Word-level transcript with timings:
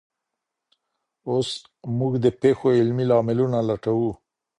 اوس 1.29 1.49
موږ 1.97 2.13
د 2.25 2.25
پیښو 2.41 2.67
علمي 2.79 3.05
لاملونه 3.11 3.57
لټوو. 3.69 4.11